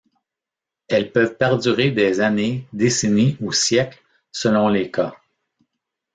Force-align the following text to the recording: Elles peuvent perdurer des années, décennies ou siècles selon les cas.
Elles 0.87 1.11
peuvent 1.11 1.37
perdurer 1.37 1.91
des 1.91 2.21
années, 2.21 2.65
décennies 2.73 3.37
ou 3.39 3.51
siècles 3.53 4.01
selon 4.31 4.67
les 4.67 4.89
cas. 4.89 5.13